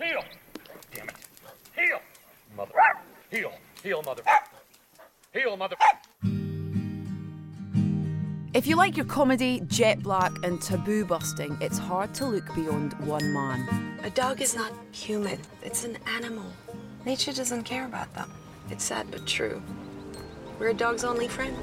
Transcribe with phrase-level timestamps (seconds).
[0.00, 0.24] Heel!
[0.92, 1.14] Damn it.
[1.76, 2.00] Heel!
[2.56, 2.72] Mother.
[3.30, 3.52] Heel.
[3.80, 4.22] Heel, mother.
[5.32, 5.76] Heel, mother.
[8.54, 12.92] If you like your comedy, jet black, and taboo busting, it's hard to look beyond
[13.06, 14.00] one man.
[14.02, 16.46] A dog is not human, it's an animal.
[17.04, 18.32] Nature doesn't care about them.
[18.70, 19.62] It's sad but true.
[20.58, 21.56] We're a dog's only friend.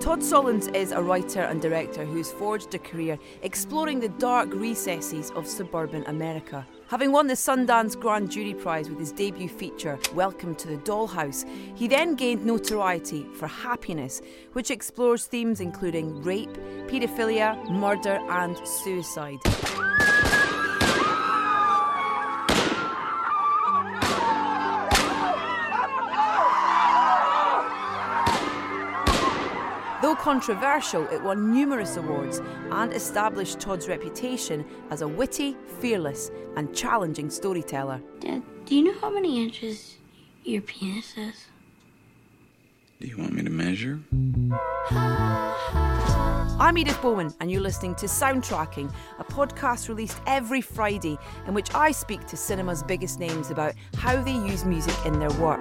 [0.00, 5.30] Todd Solondz is a writer and director who's forged a career exploring the dark recesses
[5.32, 6.66] of suburban America.
[6.90, 11.48] Having won the Sundance Grand Jury Prize with his debut feature, Welcome to the Dollhouse,
[11.76, 14.20] he then gained notoriety for Happiness,
[14.54, 16.52] which explores themes including rape,
[16.88, 19.38] paedophilia, murder, and suicide.
[30.10, 32.42] Though controversial, it won numerous awards
[32.72, 38.02] and established Todd's reputation as a witty, fearless, and challenging storyteller.
[38.18, 39.98] Dad, do you know how many inches
[40.42, 41.46] your penis is?
[43.00, 44.00] Do you want me to measure?
[46.58, 51.72] I'm Edith Bowman, and you're listening to Soundtracking, a podcast released every Friday in which
[51.72, 55.60] I speak to cinema's biggest names about how they use music in their work.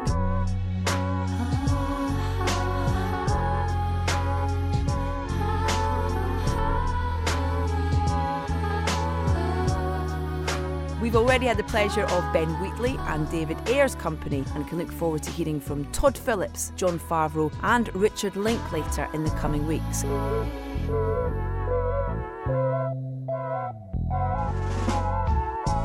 [11.10, 14.92] We've already had the pleasure of Ben Wheatley and David Ayer's company and can look
[14.92, 20.04] forward to hearing from Todd Phillips, Jon Favreau, and Richard Linklater in the coming weeks.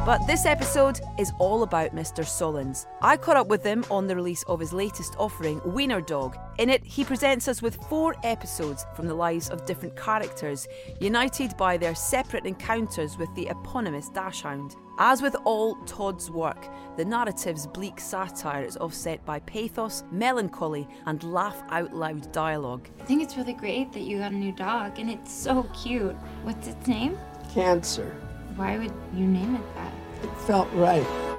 [0.04, 2.24] But this episode is all about Mr.
[2.24, 2.84] Solondz.
[3.00, 6.36] I caught up with him on the release of his latest offering, Wiener Dog.
[6.58, 10.68] In it, he presents us with four episodes from the lives of different characters,
[11.00, 14.76] united by their separate encounters with the eponymous Dachshund.
[14.98, 16.68] As with all Todd's work,
[16.98, 22.90] the narrative's bleak satire is offset by pathos, melancholy, and laugh out loud dialogue.
[23.00, 26.14] I think it's really great that you got a new dog, and it's so cute.
[26.42, 27.16] What's its name?
[27.54, 28.14] Cancer.
[28.56, 29.92] Why would you name it that?
[30.22, 31.33] It felt right.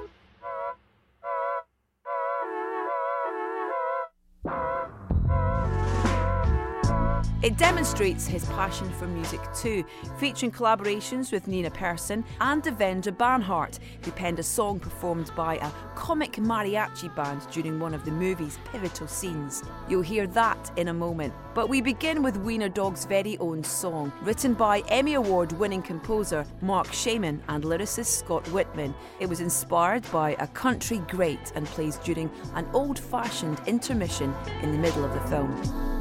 [7.46, 9.86] It demonstrates his passion for music too,
[10.18, 15.70] featuring collaborations with Nina Persson and Devendra Banhart, who penned a song performed by a
[15.94, 19.62] comic mariachi band during one of the movie's pivotal scenes.
[19.88, 21.36] You'll hear that in a moment.
[21.54, 26.48] But we begin with Wiener Dog's very own song, written by Emmy Award winning composer
[26.62, 28.96] Marc Shaiman and lyricist Scott Wittman.
[29.20, 34.72] It was inspired by a country great and plays during an old fashioned intermission in
[34.72, 35.95] the middle of the film.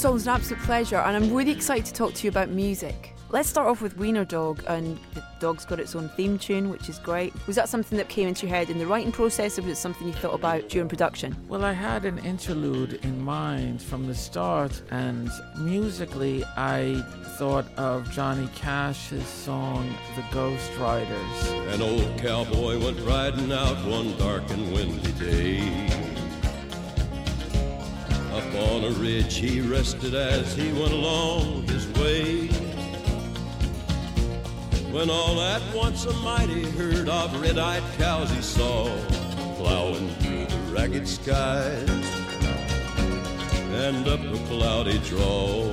[0.00, 3.16] Todd Solondz, an absolute pleasure, and I'm really excited to talk to you about music.
[3.30, 6.88] Let's start off with Wiener Dog, and the dog's got its own theme tune, which
[6.88, 7.34] is great.
[7.48, 9.76] Was that something that came into your head in the writing process, or was it
[9.76, 11.36] something you thought about during production?
[11.48, 17.02] Well, I had an interlude in mind from the start, and musically, I
[17.36, 21.48] thought of Johnny Cash's song, The Ghost Riders.
[21.74, 26.07] An old cowboy went riding out one dark and windy day.
[28.78, 32.46] On a ridge he rested as he went along his way.
[34.92, 38.84] When all at once a mighty herd of red-eyed cows he saw
[39.56, 41.88] plowing through the ragged skies
[43.74, 45.64] and up a cloudy draw.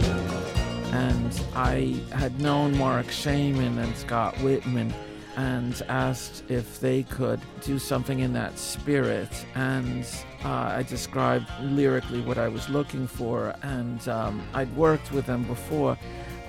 [0.91, 4.91] And I had known Marc Shaiman and Scott Wittman
[5.35, 9.45] and asked if they could do something in that spirit.
[9.55, 10.05] And
[10.43, 15.43] uh, I described lyrically what I was looking for, and um, I'd worked with them
[15.43, 15.97] before.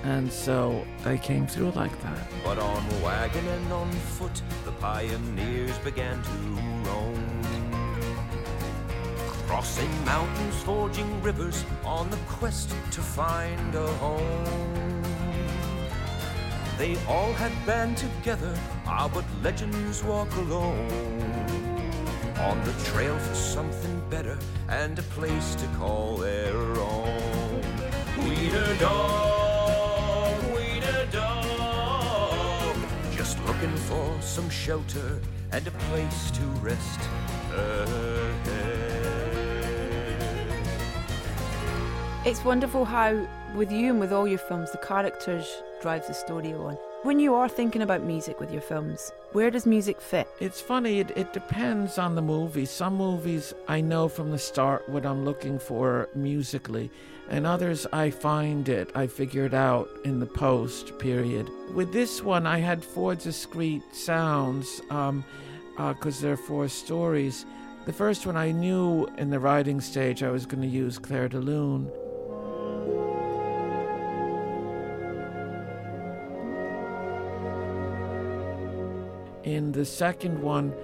[0.03, 2.27] And so they came through like that.
[2.43, 6.29] But on wagon and on foot, the pioneers began to
[6.89, 7.23] roam.
[9.47, 14.96] Crossing mountains, forging rivers, on the quest to find a home.
[16.77, 18.53] They all had band together,
[18.85, 20.87] ah, but legends walk alone.
[22.37, 24.37] On the trail for something better
[24.69, 27.61] and a place to call their own.
[28.19, 32.75] Wiener dog, wiener dog,
[33.15, 35.19] just looking for some shelter
[35.51, 36.99] and a place to rest.
[42.23, 43.25] It's wonderful how,
[43.55, 45.47] with you and with all your films, the characters
[45.81, 46.77] drive the story on.
[47.03, 50.27] When you are thinking about music with your films, where does music fit?
[50.39, 52.65] It's funny, it, it depends on the movie.
[52.65, 56.89] Some movies I know from the start what I'm looking for musically,
[57.29, 61.49] and others I find it, I figure it out in the post period.
[61.73, 65.23] With this one, I had four discrete sounds because um,
[65.77, 67.45] uh, there are four stories.
[67.85, 71.29] The first one I knew in the writing stage I was going to use Clair
[71.29, 71.89] de Lune.
[79.47, 80.75] In the second one,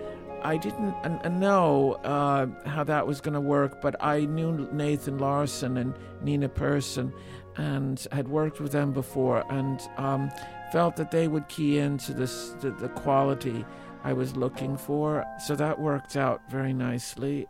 [0.42, 5.18] I didn't uh, know uh, how that was going to work, but I knew Nathan
[5.18, 7.12] Larson and Nina Persson
[7.57, 10.31] and had worked with them before and um,
[10.71, 13.65] felt that they would key into this, the, the quality
[14.06, 15.25] I was looking for.
[15.45, 17.50] So that worked out very nicely.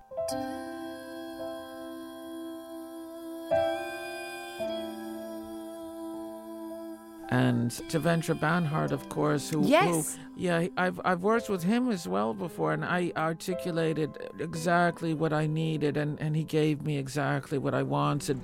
[7.33, 9.87] And Devendra Banhart, of course, who, yes.
[9.89, 10.05] who,
[10.37, 15.47] yeah, I've I've worked with him as well before, and I articulated exactly what I
[15.47, 18.39] needed, and, and he gave me exactly what I wanted.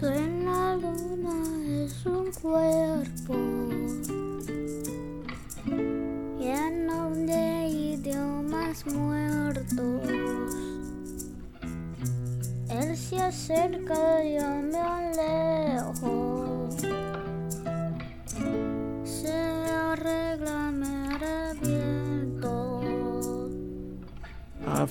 [0.00, 3.34] Plena luna es un cuerpo
[6.40, 10.02] lleno de idiomas muertos.
[12.68, 16.19] Él se acerca, yo me alejo.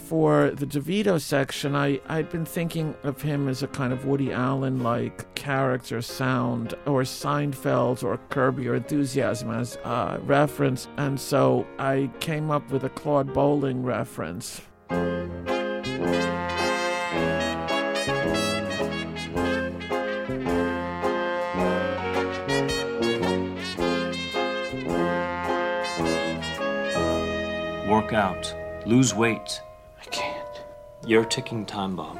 [0.09, 4.31] For the DeVito section, I, I'd been thinking of him as a kind of Woody
[4.31, 11.67] Allen like character sound, or Seinfeld, or Curb Your Enthusiasm as a reference, and so
[11.77, 14.61] I came up with a Claude Bolling reference.
[27.87, 28.55] Work out.
[28.87, 29.61] Lose weight.
[31.05, 32.19] You're a ticking time bomb.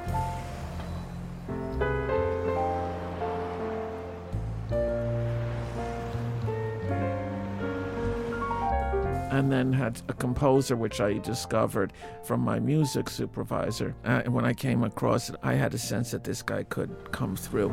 [9.31, 11.93] and then had a composer which I discovered
[12.23, 13.95] from my music supervisor.
[14.03, 17.11] Uh, and when I came across it, I had a sense that this guy could
[17.13, 17.69] come through.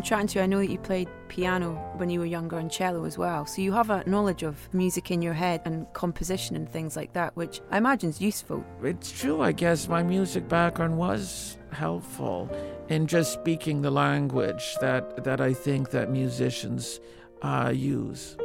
[0.00, 2.72] From chatting to you, I know that you played piano when you were younger and
[2.72, 3.44] cello as well.
[3.44, 7.12] So you have a knowledge of music in your head and composition and things like
[7.12, 8.64] that, which I imagine is useful.
[8.82, 9.88] It's true, I guess.
[9.88, 12.48] My music background was helpful
[12.88, 16.98] in just speaking the language that, that I think that musicians
[17.42, 18.38] uh, use.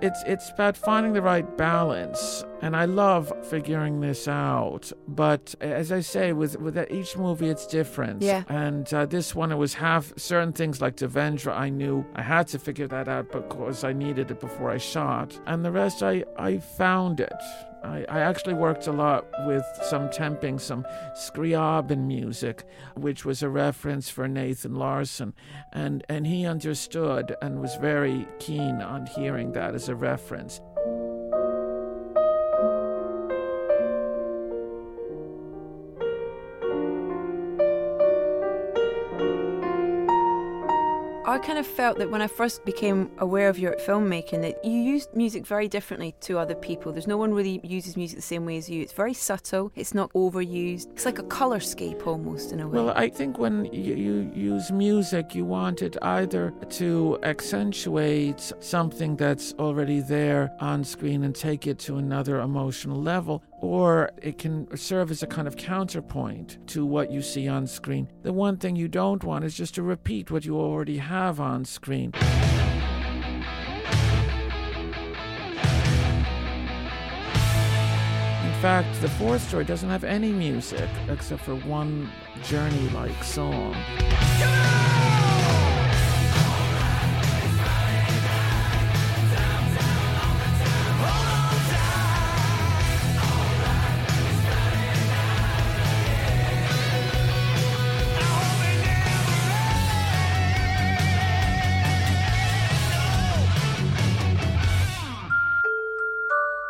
[0.00, 5.92] it's it's about finding the right balance and i love figuring this out but as
[5.92, 9.74] i say with with each movie it's different yeah and uh, this one it was
[9.74, 13.92] half certain things like devendra i knew i had to figure that out because i
[13.92, 17.42] needed it before i shot and the rest i i found it
[17.82, 20.84] I, I actually worked a lot with some temping, some
[21.14, 22.64] Scriabin music,
[22.94, 25.34] which was a reference for Nathan Larson.
[25.72, 30.60] And, and he understood and was very keen on hearing that as a reference.
[41.28, 44.72] I kind of felt that when I first became aware of your filmmaking, that you
[44.72, 46.90] used music very differently to other people.
[46.90, 48.80] There's no one really uses music the same way as you.
[48.80, 49.70] It's very subtle.
[49.76, 50.90] It's not overused.
[50.92, 52.78] It's like a colorscape almost in a way.
[52.78, 59.14] Well, I think when you, you use music, you want it either to accentuate something
[59.14, 64.76] that's already there on screen and take it to another emotional level, or it can
[64.76, 68.08] serve as a kind of counterpoint to what you see on screen.
[68.22, 71.64] The one thing you don't want is just to repeat what you already have on
[71.64, 72.12] screen.
[78.44, 82.10] In fact, the fourth story doesn't have any music except for one
[82.42, 83.76] journey like song.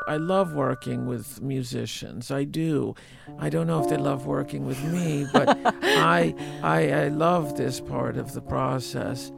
[0.08, 2.30] I love working with musicians.
[2.30, 2.94] I do.
[3.38, 5.48] I don't know if they love working with me, but
[5.82, 9.30] I, I, I love this part of the process.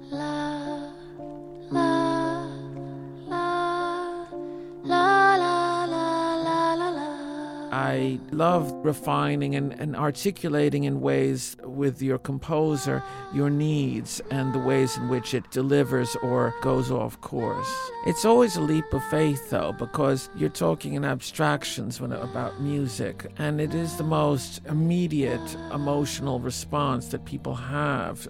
[7.80, 14.58] I love refining and, and articulating in ways with your composer your needs and the
[14.58, 17.72] ways in which it delivers or goes off course.
[18.06, 23.32] It's always a leap of faith, though, because you're talking in abstractions when, about music,
[23.38, 28.28] and it is the most immediate emotional response that people have.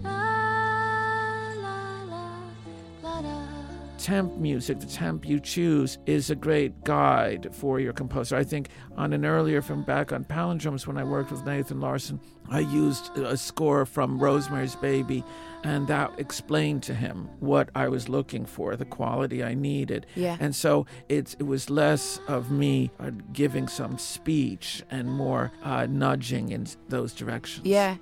[4.01, 8.35] Temp music, the temp you choose, is a great guide for your composer.
[8.35, 12.19] I think on an earlier from back on Palindromes, when I worked with Nathan Larson,
[12.49, 15.23] I used a score from Rosemary's Baby,
[15.63, 20.07] and that explained to him what I was looking for, the quality I needed.
[20.15, 20.37] Yeah.
[20.39, 25.85] And so it, it was less of me uh, giving some speech and more uh,
[25.87, 27.65] nudging in those directions.
[27.65, 27.97] Yeah.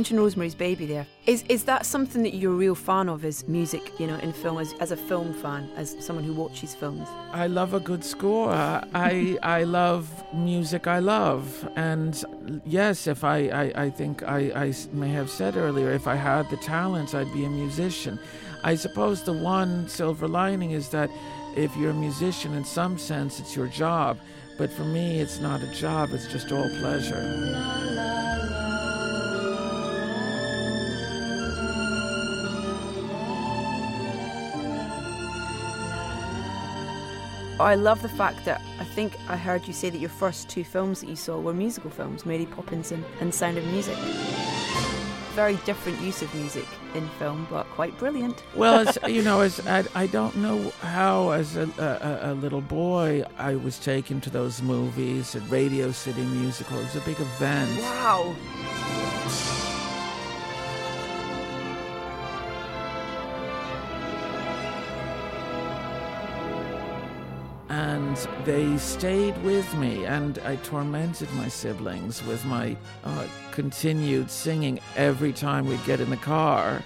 [0.00, 1.06] Mentioned Rosemary's Baby there.
[1.26, 3.22] Is is that something that you're a real fan of?
[3.22, 6.74] Is music, you know, in film as, as a film fan, as someone who watches
[6.74, 7.06] films?
[7.32, 8.50] I love a good score.
[8.50, 11.44] I I love music I love,
[11.76, 12.12] and
[12.64, 16.48] yes, if I I, I think I, I may have said earlier, if I had
[16.48, 18.18] the talents, I'd be a musician.
[18.64, 21.10] I suppose the one silver lining is that
[21.56, 24.16] if you're a musician, in some sense, it's your job.
[24.56, 26.08] But for me, it's not a job.
[26.12, 28.29] It's just all pleasure.
[37.60, 40.48] Oh, I love the fact that I think I heard you say that your first
[40.48, 43.98] two films that you saw were musical films, Mary Poppins and, and Sound of Music.
[45.34, 46.64] Very different use of music
[46.94, 48.42] in film, but quite brilliant.
[48.56, 52.62] Well, as, you know, as I, I don't know how, as a, a, a, little
[52.62, 56.78] boy, I was taken to those movies at Radio City Musical.
[56.78, 57.78] It was a big event.
[57.78, 58.34] Wow.
[68.10, 74.80] And they stayed with me and i tormented my siblings with my uh, continued singing
[74.96, 76.82] every time we'd get in the car.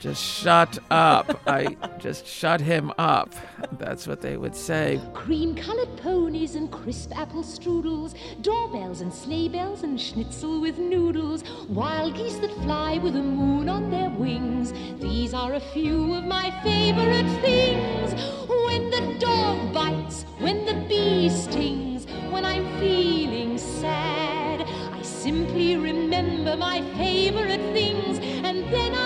[0.00, 1.40] Just shut up.
[1.46, 3.34] I just shut him up.
[3.78, 5.00] That's what they would say.
[5.14, 11.44] Cream colored ponies and crisp apple strudels doorbells and sleigh bells and schnitzel with noodles
[11.68, 14.72] wild geese that fly with the moon on their wings.
[15.00, 17.94] These are a few of my favorite things
[21.30, 24.60] stings when i'm feeling sad.
[24.92, 29.03] I simply remember my favorite things and then i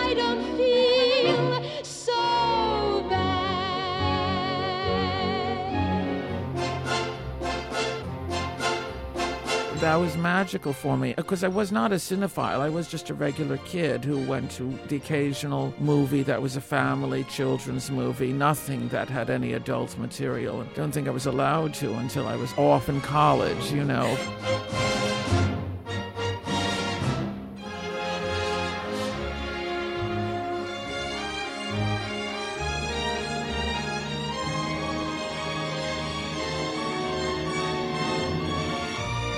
[9.80, 12.60] that was magical for me because I was not a cinephile.
[12.60, 16.60] I was just a regular kid who went to the occasional movie that was a
[16.60, 20.62] family children's movie, nothing that had any adult material.
[20.62, 24.16] I don't think I was allowed to until I was off in college, you know.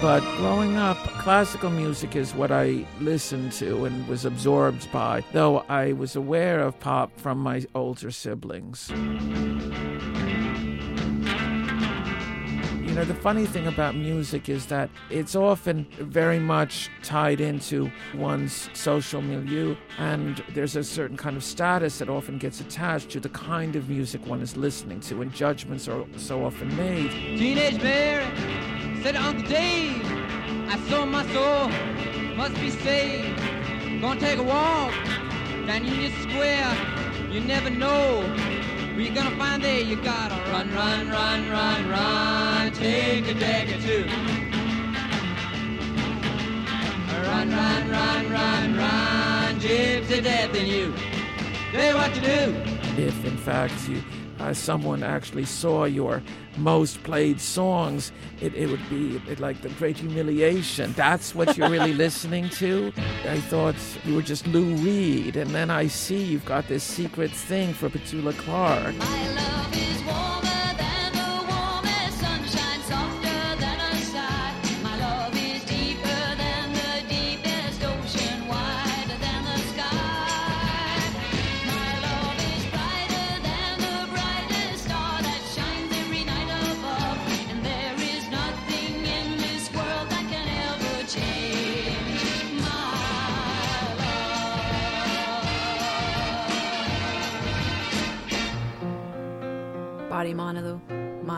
[0.00, 5.58] But growing up, classical music is what I listened to and was absorbed by, though
[5.68, 8.88] I was aware of pop from my older siblings.
[12.80, 17.90] You know, the funny thing about music is that it's often very much tied into
[18.14, 23.20] one's social milieu, and there's a certain kind of status that often gets attached to
[23.20, 27.10] the kind of music one is listening to, and judgments are so often made.
[27.10, 30.04] Teenage Mary said Uncle Dave,
[30.68, 31.68] I sold my soul,
[32.36, 33.40] must be saved.
[34.00, 34.92] Gonna take a walk
[35.66, 36.76] down Union Square,
[37.30, 38.20] you never know
[38.92, 39.80] where you're gonna find there.
[39.80, 43.34] You gotta run, run, run, run, run, take a
[43.74, 44.04] or two.
[47.26, 50.94] Run, run, run, run, run, gypsy death in you.
[51.72, 53.02] You what to do.
[53.02, 54.02] If in fact you
[54.40, 56.22] uh, someone actually saw your
[56.56, 60.92] most played songs, it, it would be it, like the great humiliation.
[60.94, 62.92] That's what you're really listening to?
[63.28, 67.30] I thought you were just Lou Reed, and then I see you've got this secret
[67.30, 69.59] thing for Petula Clark.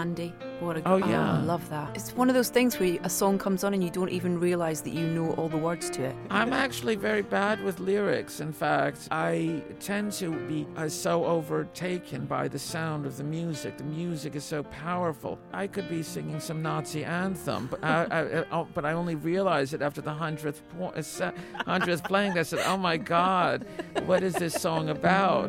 [0.03, 0.35] Mandy.
[0.59, 1.43] What a Oh, I yeah.
[1.43, 1.97] love that.
[1.97, 4.81] It's one of those things where a song comes on and you don't even realize
[4.83, 6.17] that you know all the words to it.
[6.29, 8.41] I'm actually very bad with lyrics.
[8.41, 13.77] In fact, I tend to be uh, so overtaken by the sound of the music.
[13.79, 15.39] The music is so powerful.
[15.53, 19.15] I could be singing some Nazi anthem, but I, I, I, oh, but I only
[19.15, 21.31] realized it after the hundredth po- uh,
[21.65, 22.37] hundredth playing.
[22.37, 23.67] I said, "Oh my God,
[24.07, 25.49] what is this song about?"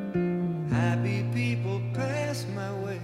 [0.69, 2.99] Happy people pass my way.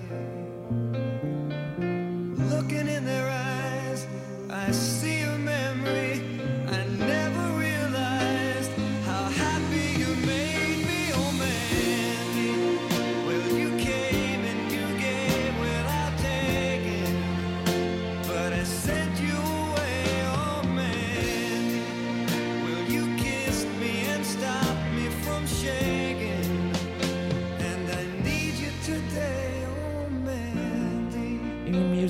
[2.69, 4.05] Looking in their eyes,
[4.47, 5.18] I see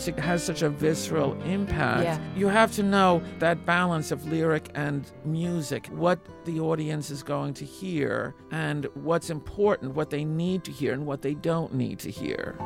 [0.10, 2.04] music has such a visceral impact.
[2.04, 2.20] Yeah.
[2.36, 7.54] You have to know that balance of lyric and music, what the audience is going
[7.56, 12.00] to hear, and what's important, what they need to hear, and what they don't need
[12.00, 12.58] to hear.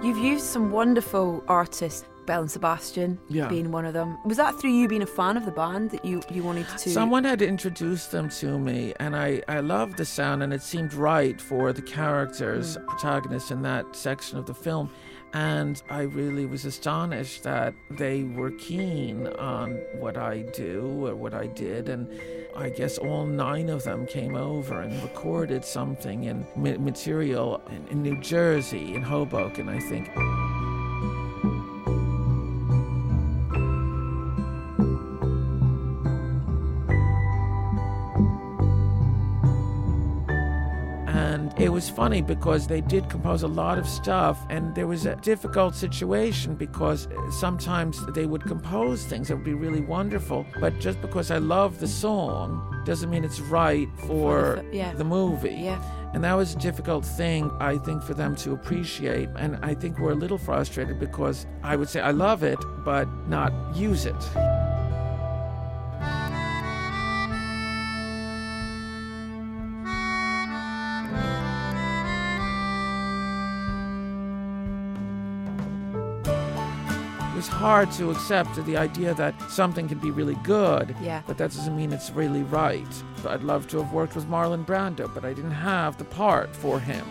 [0.00, 3.48] You've used some wonderful artists, Belle and Sebastian Yeah.
[3.48, 4.18] being one of them.
[4.24, 6.90] Was that through you being a fan of the band that you, you wanted to?
[6.90, 10.92] Someone had introduced them to me, and I, I loved the sound, and it seemed
[10.92, 12.86] right for the characters, mm.
[12.86, 14.90] protagonists in that section of the film.
[15.32, 21.34] And I really was astonished that they were keen on what I do or what
[21.34, 21.88] I did.
[21.88, 22.08] And
[22.56, 28.02] I guess all nine of them came over and recorded something in material in, in
[28.02, 30.08] New Jersey, in Hoboken, I think.
[41.58, 45.16] It was funny because they did compose a lot of stuff, and there was a
[45.16, 50.78] difficult situation because uh, sometimes they would compose things that would be really wonderful, but
[50.78, 54.06] just because I love the song doesn't mean it's right for,
[54.56, 54.92] For the yeah.
[54.94, 55.54] the movie.
[55.54, 55.82] Yeah.
[56.14, 59.28] And that was a difficult thing, I think, for them to appreciate.
[59.36, 63.06] And I think we're a little frustrated because I would say I love it, but
[63.28, 64.16] not use it.
[77.58, 81.22] Hard to accept the idea that something can be really good, Yeah.
[81.26, 82.86] but that doesn't mean it's really right.
[83.26, 86.78] I'd love to have worked with Marlon Brando, but I didn't have the part for
[86.78, 87.04] him.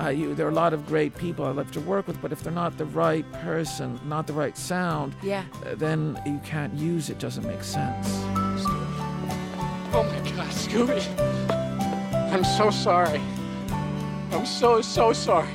[0.00, 2.32] Uh, you, there are a lot of great people I love to work with, but
[2.32, 5.44] if they're not the right person, not the right sound, Yeah.
[5.64, 7.20] uh, then you can't use it.
[7.20, 8.08] Doesn't make sense.
[9.96, 11.02] Oh my God, Scooby.
[12.32, 13.20] I'm so sorry.
[14.32, 15.54] I'm so, so sorry.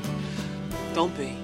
[0.94, 1.36] Don't be.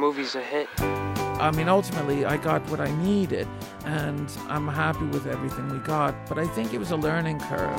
[0.00, 0.66] Movie's a hit.
[0.78, 3.46] I mean, ultimately, I got what I needed,
[3.84, 6.26] and I'm happy with everything we got.
[6.26, 7.76] But I think it was a learning curve.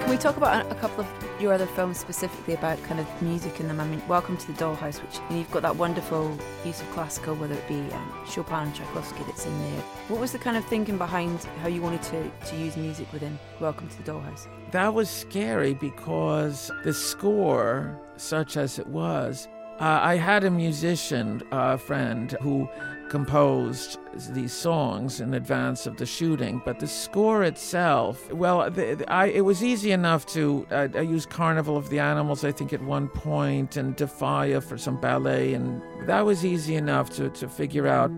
[0.00, 3.22] Can we talk about a, a couple of your other films specifically about kind of
[3.22, 3.78] music in them?
[3.78, 7.54] I mean, Welcome to the Dollhouse, which you've got that wonderful use of classical, whether
[7.54, 9.82] it be um, Chopin Tchaikovsky that's in there.
[10.08, 13.38] What was the kind of thinking behind how you wanted to, to use music within
[13.60, 14.46] Welcome to the Dollhouse?
[14.70, 19.46] That was scary because the score, such as it was,
[19.80, 22.66] uh, I had a musician uh, friend who
[23.08, 23.98] composed
[24.34, 29.26] these songs in advance of the shooting, but the score itself, well, the, the- I,
[29.26, 30.66] it was easy enough to.
[30.70, 34.78] Uh, I used Carnival of the Animals, I think, at one point, and Defia for
[34.78, 38.10] some ballet, and that was easy enough to, to figure out.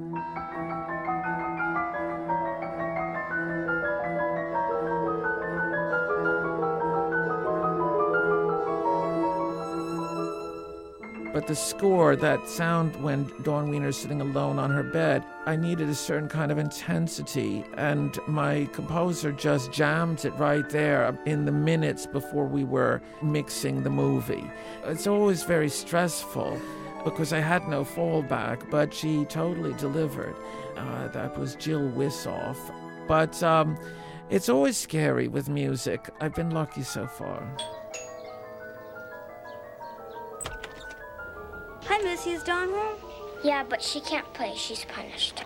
[11.46, 15.94] The score, that sound when Dawn Wiener's sitting alone on her bed, I needed a
[15.94, 22.04] certain kind of intensity, and my composer just jammed it right there in the minutes
[22.04, 24.42] before we were mixing the movie.
[24.86, 26.60] It's always very stressful
[27.04, 30.34] because I had no fallback, but she totally delivered.
[30.76, 32.58] Uh, that was Jill Wisoff.
[33.06, 33.78] But um,
[34.30, 36.10] it's always scary with music.
[36.20, 37.46] I've been lucky so far.
[42.16, 42.96] Home?
[43.44, 44.54] Yeah, but she can't play.
[44.56, 45.44] She's punished.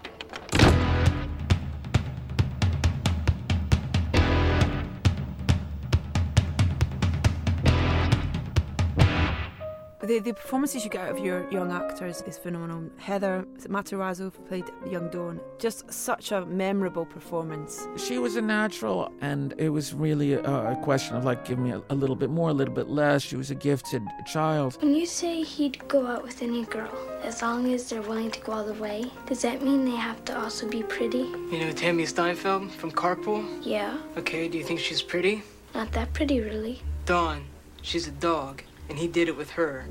[10.11, 12.90] The, the performances you get out of your young actors is phenomenal.
[12.96, 15.38] Heather is Matarazzo played young Dawn.
[15.61, 17.87] Just such a memorable performance.
[17.96, 21.70] She was a natural, and it was really a, a question of like, give me
[21.70, 23.23] a, a little bit more, a little bit less.
[23.23, 24.83] She was a gifted child.
[24.83, 26.90] When you say he'd go out with any girl,
[27.23, 30.25] as long as they're willing to go all the way, does that mean they have
[30.25, 31.18] to also be pretty?
[31.53, 33.44] You know Tammy Steinfeld from Carpool?
[33.62, 35.44] Yeah, Okay, do you think she's pretty?
[35.73, 36.83] not that pretty, really.
[37.07, 37.44] Dawn,
[37.83, 39.87] she's a dog, and he did it with her.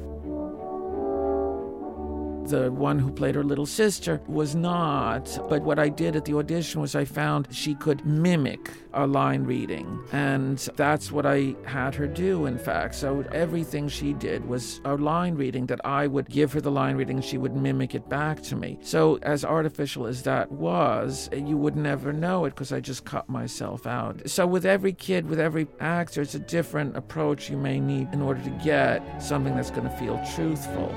[2.49, 5.37] The one who played her little sister was not.
[5.49, 9.43] But what I did at the audition was I found she could mimic a line
[9.43, 10.03] reading.
[10.11, 12.95] And that's what I had her do, in fact.
[12.95, 16.95] So everything she did was a line reading that I would give her the line
[16.95, 18.79] reading she would mimic it back to me.
[18.81, 23.29] So, as artificial as that was, you would never know it because I just cut
[23.29, 24.27] myself out.
[24.29, 28.21] So, with every kid, with every actor, it's a different approach you may need in
[28.21, 30.95] order to get something that's going to feel truthful.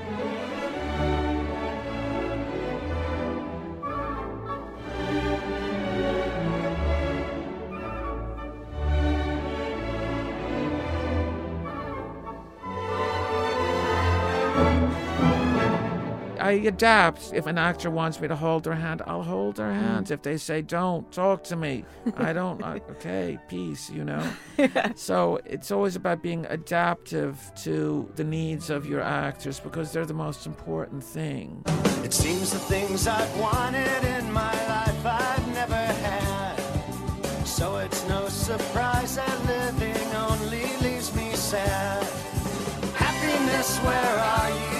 [16.53, 17.33] I adapt.
[17.33, 19.79] If an actor wants me to hold their hand, I'll hold their hmm.
[19.79, 20.11] hands.
[20.11, 21.83] If they say don't talk to me,
[22.17, 22.63] I don't.
[22.63, 23.89] I, uh, okay, peace.
[23.89, 24.23] You know.
[24.95, 30.13] So it's always about being adaptive to the needs of your actors because they're the
[30.13, 31.63] most important thing.
[32.03, 36.55] It seems the things I've wanted in my life I've never had.
[37.45, 42.03] So it's no surprise that living only leaves me sad.
[42.95, 44.72] Happiness, where are you?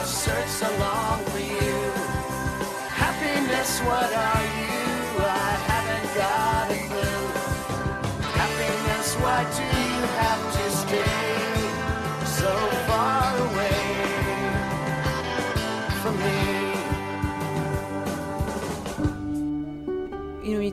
[0.00, 1.90] I've searched so long for you.
[2.88, 4.67] Happiness, what are you?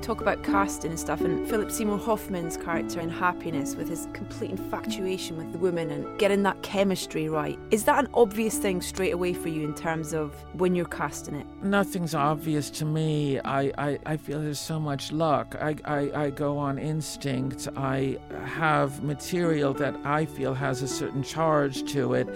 [0.06, 4.52] Talk about casting and stuff, and Philip Seymour Hoffman's character in Happiness with his complete
[4.52, 7.58] infatuation with the woman and getting that chemistry right.
[7.72, 11.34] Is that an obvious thing straight away for you in terms of when you're casting
[11.34, 11.48] it?
[11.64, 13.40] Nothing's obvious to me.
[13.40, 15.56] I, I, I feel there's so much luck.
[15.60, 17.68] I, I, I go on instinct.
[17.76, 22.28] I have material that I feel has a certain charge to it,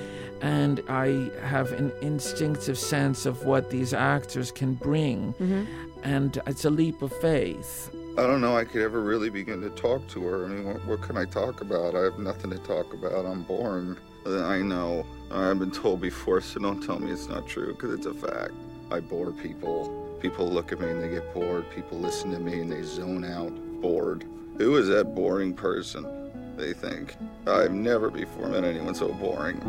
[0.41, 5.33] and I have an instinctive sense of what these actors can bring.
[5.33, 5.65] Mm-hmm.
[6.03, 7.91] And it's a leap of faith.
[8.17, 10.45] I don't know I could ever really begin to talk to her.
[10.45, 11.95] I mean, what, what can I talk about?
[11.95, 13.25] I have nothing to talk about.
[13.25, 13.97] I'm boring.
[14.25, 15.05] I know.
[15.31, 18.51] I've been told before, so don't tell me it's not true, because it's a fact.
[18.91, 20.17] I bore people.
[20.21, 21.69] People look at me and they get bored.
[21.73, 24.25] People listen to me and they zone out, bored.
[24.57, 26.55] Who is that boring person?
[26.57, 27.15] They think.
[27.47, 29.59] I've never before met anyone so boring.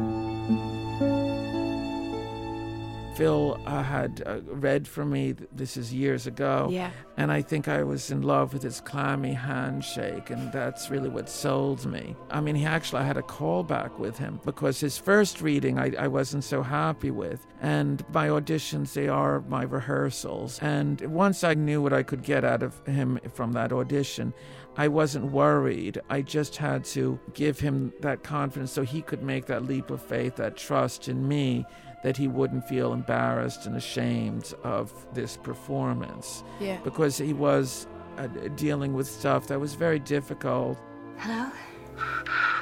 [3.20, 6.68] Phil uh, had uh, read for me, this is years ago.
[6.70, 6.90] Yeah.
[7.18, 11.28] And I think I was in love with his clammy handshake, and that's really what
[11.28, 12.16] sold me.
[12.30, 15.92] I mean, he actually I had a callback with him because his first reading I,
[15.98, 17.46] I wasn't so happy with.
[17.60, 20.58] And my auditions, they are my rehearsals.
[20.60, 24.32] And once I knew what I could get out of him from that audition,
[24.78, 26.00] I wasn't worried.
[26.08, 30.00] I just had to give him that confidence so he could make that leap of
[30.00, 31.66] faith, that trust in me
[32.02, 36.42] that he wouldn't feel embarrassed and ashamed of this performance.
[36.60, 36.78] Yeah.
[36.82, 37.86] Because he was
[38.18, 40.78] uh, dealing with stuff that was very difficult.
[41.18, 41.50] Hello?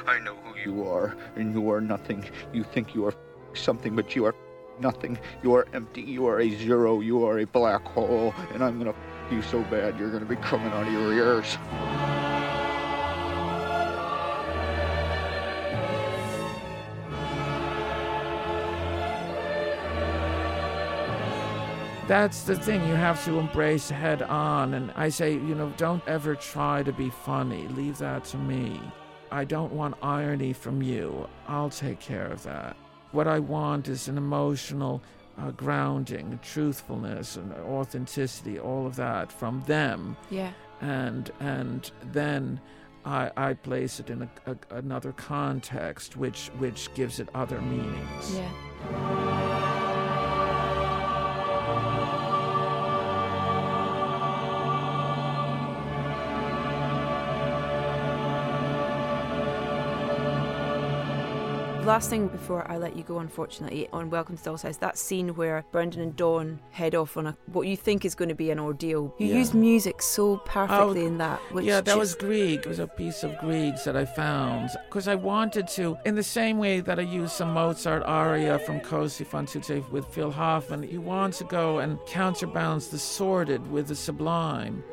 [0.05, 2.25] I know who you are, and you are nothing.
[2.51, 3.13] You think you are
[3.53, 4.35] something, but you are
[4.79, 5.17] nothing.
[5.43, 6.01] You are empty.
[6.01, 6.99] You are a zero.
[6.99, 8.95] You are a black hole, and I'm gonna
[9.31, 12.18] you so bad you're gonna be coming out of your ears.
[22.09, 24.73] That's the thing, you have to embrace head on.
[24.73, 27.67] And I say, you know, don't ever try to be funny.
[27.67, 28.81] Leave that to me.
[29.31, 31.29] I don't want irony from you.
[31.47, 32.75] I'll take care of that.
[33.11, 35.03] What I want is an emotional
[35.37, 40.17] uh, grounding, truthfulness, and authenticity, all of that from them.
[40.31, 40.51] Yeah.
[40.81, 42.59] And and then
[43.05, 48.35] I, I place it in a, a, another context, which which gives it other meanings.
[48.35, 49.48] Yeah.
[61.89, 65.29] Last thing before I let you go, unfortunately, on Welcome to Doll's House, that scene
[65.29, 68.51] where Brendan and Dawn head off on a what you think is going to be
[68.51, 69.11] an ordeal.
[69.17, 69.37] You Yeah.
[69.37, 71.39] used music so perfectly in that.
[71.51, 72.59] Which yeah, that just- was Grieg.
[72.59, 76.21] It was a piece of Grieg's that I found because I wanted to, in the
[76.21, 80.83] same way that I used some Mozart aria from Cosi fan tutte with Phil Hoffman.
[80.83, 84.83] You want to go and counterbalance the sordid with the sublime.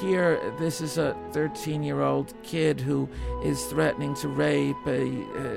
[0.00, 3.08] Here, this is a 13 year old kid who
[3.42, 5.02] is threatening to rape a,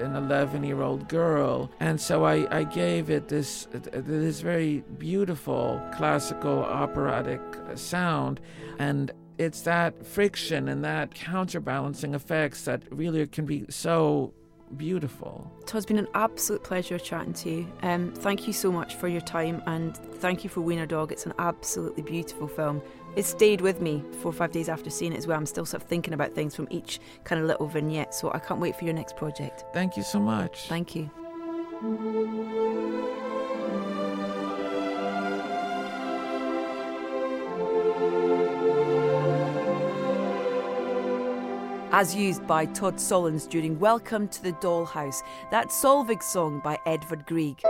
[0.03, 1.71] an 11 year old girl.
[1.79, 7.41] And so I, I gave it this, this very beautiful classical operatic
[7.75, 8.39] sound.
[8.77, 14.33] And it's that friction and that counterbalancing effects that really can be so
[14.77, 15.51] beautiful.
[15.65, 17.67] Todd, it's been an absolute pleasure chatting to you.
[17.81, 21.11] Um, thank you so much for your time and thank you for Wiener Dog.
[21.11, 22.81] It's an absolutely beautiful film.
[23.15, 25.37] It stayed with me four or five days after seeing it as well.
[25.37, 28.39] I'm still sort of thinking about things from each kind of little vignette, so I
[28.39, 29.65] can't wait for your next project.
[29.73, 30.67] Thank you so much.
[30.67, 31.09] Thank you.
[41.99, 47.25] as used by Todd Solondz during Welcome to the Dollhouse, that Solveig song by Edvard
[47.25, 47.61] Grieg.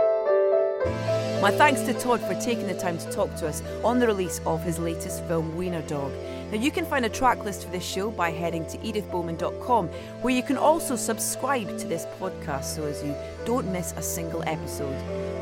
[0.84, 4.40] My thanks to Todd for taking the time to talk to us on the release
[4.46, 6.12] of his latest film, Wiener Dog.
[6.50, 9.88] Now, you can find a track list for this show by heading to edithbowman.com,
[10.22, 13.14] where you can also subscribe to this podcast so as you
[13.44, 14.96] don't miss a single episode.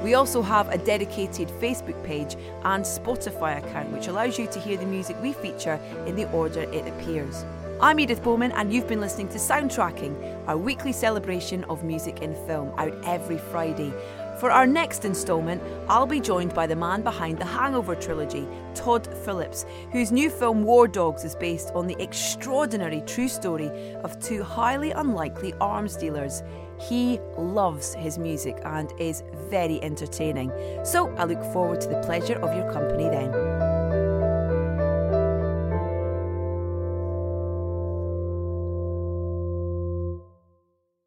[0.05, 4.77] We also have a dedicated Facebook page and Spotify account, which allows you to hear
[4.77, 7.45] the music we feature in the order it appears.
[7.81, 12.35] I'm Edith Bowman, and you've been listening to Soundtracking, our weekly celebration of music in
[12.45, 13.93] film, out every Friday.
[14.39, 19.09] For our next instalment, I'll be joined by the man behind the Hangover trilogy, Todd
[19.25, 23.69] Phillips, whose new film War Dogs is based on the extraordinary true story
[24.05, 26.45] of two highly unlikely arms dealers.
[26.81, 30.53] He loves his music and is very entertaining.
[30.85, 33.58] So I look forward to the pleasure of your company then.